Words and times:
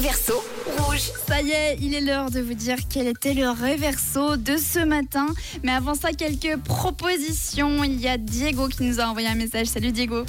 réverso 0.00 0.42
rouge. 0.78 1.10
Ça 1.28 1.42
y 1.42 1.50
est, 1.50 1.76
il 1.80 1.94
est 1.94 2.00
l'heure 2.00 2.30
de 2.30 2.40
vous 2.40 2.54
dire 2.54 2.78
quel 2.88 3.06
était 3.06 3.34
le 3.34 3.50
réverso 3.50 4.38
de 4.38 4.56
ce 4.56 4.82
matin. 4.82 5.26
Mais 5.62 5.72
avant 5.72 5.94
ça, 5.94 6.12
quelques 6.12 6.56
propositions. 6.62 7.84
Il 7.84 8.00
y 8.00 8.08
a 8.08 8.16
Diego 8.16 8.68
qui 8.68 8.84
nous 8.84 8.98
a 8.98 9.04
envoyé 9.04 9.28
un 9.28 9.34
message. 9.34 9.66
Salut 9.66 9.92
Diego. 9.92 10.24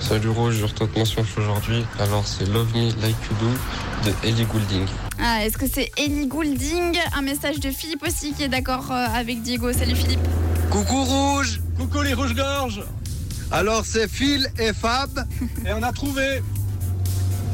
Salut 0.00 0.28
Rouge, 0.28 0.58
je 0.60 0.64
retourne 0.64 0.90
mention 0.96 1.24
aujourd'hui. 1.36 1.84
Alors 1.98 2.24
c'est 2.24 2.46
Love 2.46 2.72
Me 2.76 2.84
Like 3.02 3.16
You 3.28 3.36
Do 3.40 4.08
de 4.08 4.28
Ellie 4.28 4.44
Goulding. 4.44 4.86
Ah, 5.20 5.44
est-ce 5.44 5.58
que 5.58 5.66
c'est 5.66 5.90
Ellie 5.96 6.28
Goulding? 6.28 6.96
Un 7.16 7.22
message 7.22 7.58
de 7.58 7.70
Philippe 7.70 8.06
aussi 8.06 8.32
qui 8.32 8.44
est 8.44 8.48
d'accord 8.48 8.92
euh, 8.92 9.06
avec 9.12 9.42
Diego. 9.42 9.72
Salut 9.72 9.96
Philippe. 9.96 10.20
Coucou 10.70 11.02
Rouge 11.02 11.60
Coucou 11.76 12.02
les 12.02 12.14
rouges-gorges 12.14 12.84
Alors 13.50 13.84
c'est 13.84 14.06
Phil 14.06 14.48
et 14.58 14.72
Fab 14.72 15.26
Et 15.66 15.72
on 15.72 15.82
a 15.82 15.92
trouvé 15.92 16.42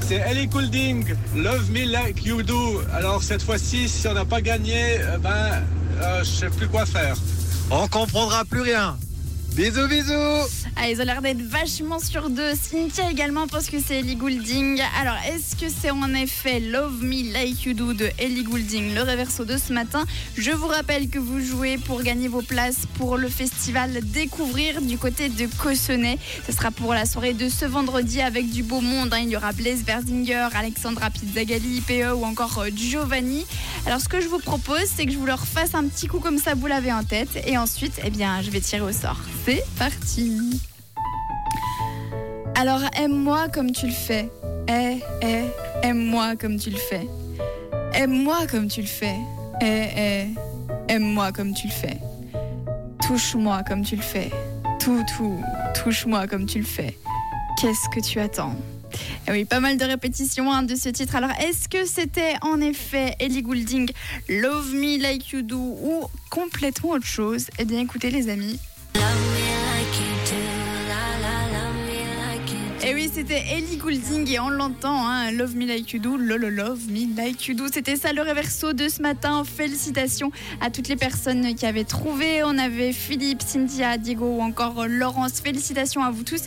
C'est 0.06 0.16
Ellie 0.16 0.48
Goulding, 0.48 1.14
Love 1.34 1.70
Me 1.70 1.90
Like 1.90 2.26
You 2.26 2.42
Do. 2.42 2.82
Alors 2.92 3.22
cette 3.22 3.42
fois-ci, 3.42 3.88
si 3.88 4.06
on 4.06 4.12
n'a 4.12 4.26
pas 4.26 4.42
gagné, 4.42 5.00
euh, 5.00 5.16
ben, 5.16 5.64
euh, 6.02 6.18
je 6.18 6.28
sais 6.28 6.50
plus 6.50 6.68
quoi 6.68 6.84
faire. 6.84 7.16
On 7.70 7.88
comprendra 7.88 8.44
plus 8.44 8.60
rien 8.60 8.98
Bisous 9.56 9.86
bisous 9.86 10.48
Ah, 10.74 10.88
ils 10.90 11.00
ont 11.00 11.04
l'air 11.04 11.22
d'être 11.22 11.40
vachement 11.40 12.00
sur 12.00 12.28
deux. 12.28 12.54
Cynthia 12.60 13.08
également 13.08 13.46
pense 13.46 13.68
que 13.70 13.76
c'est 13.78 14.00
Ellie 14.00 14.16
Goulding. 14.16 14.80
Alors, 15.00 15.14
est-ce 15.28 15.54
que 15.54 15.70
c'est 15.70 15.90
en 15.92 16.12
effet 16.12 16.58
Love 16.58 17.04
Me 17.04 17.32
Like 17.32 17.62
You 17.64 17.72
Do 17.74 17.92
de 17.94 18.10
Ellie 18.18 18.42
Goulding, 18.42 18.94
le 18.96 19.02
réverso 19.02 19.44
de 19.44 19.56
ce 19.56 19.72
matin? 19.72 20.04
Je 20.36 20.50
vous 20.50 20.66
rappelle 20.66 21.08
que 21.08 21.20
vous 21.20 21.40
jouez 21.40 21.78
pour 21.78 22.02
gagner 22.02 22.26
vos 22.26 22.42
places 22.42 22.86
pour 22.94 23.16
le 23.16 23.28
festival 23.28 24.00
Découvrir 24.02 24.82
du 24.82 24.98
côté 24.98 25.28
de 25.28 25.46
Cossonay. 25.62 26.18
Ce 26.46 26.52
sera 26.52 26.72
pour 26.72 26.92
la 26.92 27.06
soirée 27.06 27.32
de 27.34 27.48
ce 27.48 27.64
vendredi 27.64 28.20
avec 28.22 28.50
du 28.50 28.64
beau 28.64 28.80
monde. 28.80 29.14
hein. 29.14 29.20
Il 29.22 29.28
y 29.30 29.36
aura 29.36 29.52
Blaise 29.52 29.84
Berzinger, 29.84 30.48
Alexandra 30.52 31.10
Pizzagalli, 31.10 31.80
PE 31.82 32.12
ou 32.16 32.24
encore 32.24 32.58
euh, 32.58 32.70
Giovanni. 32.74 33.46
Alors, 33.86 34.00
ce 34.00 34.08
que 34.08 34.20
je 34.20 34.26
vous 34.26 34.40
propose, 34.40 34.86
c'est 34.96 35.06
que 35.06 35.12
je 35.12 35.18
vous 35.18 35.26
leur 35.26 35.46
fasse 35.46 35.76
un 35.76 35.84
petit 35.86 36.08
coup 36.08 36.18
comme 36.18 36.38
ça, 36.38 36.54
vous 36.54 36.66
l'avez 36.66 36.92
en 36.92 37.04
tête. 37.04 37.28
Et 37.46 37.56
ensuite, 37.56 38.00
eh 38.04 38.10
bien, 38.10 38.42
je 38.42 38.50
vais 38.50 38.60
tirer 38.60 38.82
au 38.82 38.92
sort. 38.92 39.20
C'est 39.44 39.64
parti 39.78 40.60
alors 42.56 42.82
aime-moi 42.96 43.48
comme 43.48 43.72
tu 43.72 43.86
le 43.86 43.92
fais. 43.92 44.30
Eh, 44.68 45.00
eh, 45.22 45.44
aime-moi 45.82 46.36
comme 46.36 46.56
tu 46.56 46.70
le 46.70 46.76
fais. 46.76 47.06
Aime-moi 47.92 48.46
comme 48.46 48.68
tu 48.68 48.80
le 48.80 48.86
fais. 48.86 49.16
Eh, 49.60 49.88
eh, 49.96 50.26
aime-moi 50.88 51.32
comme 51.32 51.52
tu 51.52 51.66
le 51.66 51.72
fais. 51.72 51.98
Touche-moi 53.06 53.64
comme 53.68 53.82
tu 53.82 53.96
le 53.96 54.02
fais. 54.02 54.30
Tout, 54.78 55.04
tout, 55.16 55.42
touche-moi 55.74 56.28
comme 56.28 56.46
tu 56.46 56.58
le 56.58 56.64
fais. 56.64 56.96
Qu'est-ce 57.60 57.88
que 57.94 58.00
tu 58.00 58.20
attends? 58.20 58.54
Eh 59.26 59.32
oui, 59.32 59.44
pas 59.44 59.58
mal 59.58 59.76
de 59.76 59.84
répétitions 59.84 60.52
hein, 60.52 60.62
de 60.62 60.76
ce 60.76 60.88
titre. 60.88 61.16
Alors, 61.16 61.32
est-ce 61.40 61.68
que 61.68 61.84
c'était 61.84 62.34
en 62.40 62.60
effet 62.60 63.16
Ellie 63.18 63.42
Goulding, 63.42 63.90
Love 64.28 64.72
Me 64.72 65.02
Like 65.02 65.30
You 65.30 65.42
Do 65.42 65.58
ou 65.58 66.04
complètement 66.30 66.90
autre 66.90 67.06
chose? 67.06 67.48
Eh 67.58 67.64
bien, 67.64 67.80
écoutez, 67.80 68.10
les 68.10 68.28
amis. 68.28 68.60
Et 72.86 72.92
oui, 72.92 73.08
c'était 73.10 73.42
Ellie 73.50 73.78
Goulding 73.78 74.30
et 74.30 74.38
on 74.40 74.50
l'entend, 74.50 75.08
hein, 75.08 75.30
Love 75.30 75.56
Me 75.56 75.64
Like 75.64 75.90
You 75.94 76.00
Do, 76.00 76.18
lolo 76.18 76.50
Love 76.50 76.80
Me 76.90 77.16
Like 77.16 77.46
You 77.46 77.54
Do. 77.54 77.64
C'était 77.72 77.96
ça 77.96 78.12
le 78.12 78.20
réverso 78.20 78.74
de 78.74 78.90
ce 78.90 79.00
matin. 79.00 79.42
Félicitations 79.42 80.30
à 80.60 80.68
toutes 80.68 80.88
les 80.88 80.96
personnes 80.96 81.54
qui 81.54 81.64
avaient 81.64 81.84
trouvé. 81.84 82.44
On 82.44 82.58
avait 82.58 82.92
Philippe, 82.92 83.40
Cynthia, 83.40 83.96
Diego 83.96 84.26
ou 84.26 84.42
encore 84.42 84.86
Laurence. 84.86 85.40
Félicitations 85.40 86.04
à 86.04 86.10
vous 86.10 86.24
tous. 86.24 86.42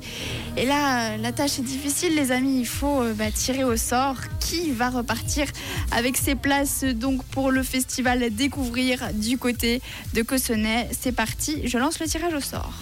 Et 0.59 0.66
là, 0.66 1.17
la 1.17 1.31
tâche 1.31 1.59
est 1.59 1.63
difficile, 1.63 2.16
les 2.16 2.31
amis. 2.31 2.59
Il 2.59 2.66
faut 2.66 3.03
euh, 3.03 3.13
bah, 3.13 3.30
tirer 3.30 3.63
au 3.63 3.77
sort 3.77 4.16
qui 4.39 4.72
va 4.72 4.89
repartir 4.89 5.45
avec 5.91 6.17
ses 6.17 6.33
places 6.33 6.83
donc 6.83 7.23
pour 7.25 7.52
le 7.52 7.61
festival 7.61 8.27
Découvrir 8.31 9.13
du 9.13 9.38
côté 9.38 9.83
de 10.16 10.23
Cossonay? 10.23 10.90
C'est 11.00 11.12
parti, 11.12 11.67
je 11.67 11.78
lance 11.78 12.00
le 12.00 12.07
tirage 12.07 12.34
au 12.34 12.41
sort. 12.41 12.73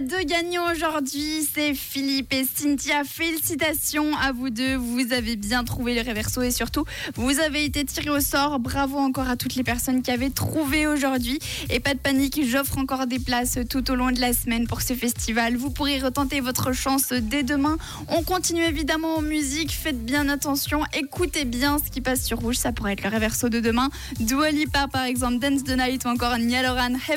Deux 0.00 0.22
gagnants 0.22 0.70
aujourd'hui, 0.70 1.48
c'est 1.52 1.74
Philippe 1.74 2.32
et 2.32 2.44
Cynthia. 2.44 3.02
Félicitations 3.04 4.16
à 4.16 4.32
vous 4.32 4.50
deux, 4.50 4.76
vous 4.76 5.12
avez 5.12 5.34
bien 5.34 5.64
trouvé 5.64 5.94
le 5.94 6.02
réverso 6.02 6.40
et 6.42 6.52
surtout, 6.52 6.84
vous 7.14 7.40
avez 7.40 7.64
été 7.64 7.84
tirés 7.84 8.10
au 8.10 8.20
sort. 8.20 8.60
Bravo 8.60 8.98
encore 8.98 9.28
à 9.28 9.36
toutes 9.36 9.56
les 9.56 9.64
personnes 9.64 10.02
qui 10.02 10.10
avaient 10.10 10.30
trouvé 10.30 10.86
aujourd'hui. 10.86 11.40
Et 11.70 11.80
pas 11.80 11.94
de 11.94 11.98
panique, 11.98 12.40
j'offre 12.46 12.78
encore 12.78 13.06
des 13.06 13.18
places 13.18 13.58
tout 13.68 13.90
au 13.90 13.96
long 13.96 14.12
de 14.12 14.20
la 14.20 14.32
semaine 14.32 14.68
pour 14.68 14.82
ce 14.82 14.94
festival. 14.94 15.56
Vous 15.56 15.70
pourrez 15.70 15.98
retenter 15.98 16.40
votre 16.40 16.72
chance 16.72 17.08
dès 17.12 17.42
demain. 17.42 17.76
On 18.08 18.22
continue 18.22 18.62
évidemment 18.62 19.16
en 19.16 19.22
musique, 19.22 19.72
faites 19.72 20.04
bien 20.04 20.28
attention, 20.28 20.82
écoutez 20.94 21.44
bien 21.44 21.78
ce 21.84 21.90
qui 21.90 22.00
passe 22.00 22.24
sur 22.24 22.38
Rouge, 22.38 22.56
ça 22.56 22.70
pourrait 22.70 22.92
être 22.92 23.02
le 23.02 23.10
réverso 23.10 23.48
de 23.48 23.58
demain. 23.58 23.90
Dua 24.20 24.50
Lipa 24.50 24.86
par 24.86 25.04
exemple, 25.04 25.38
Dance 25.38 25.64
the 25.64 25.76
Night 25.76 26.04
ou 26.04 26.08
encore 26.08 26.38
Nialoran 26.38 26.94
Heaven. 27.08 27.16